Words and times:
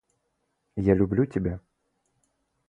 Я 0.87 0.95
люблю 0.95 1.27
тебя. 1.27 1.59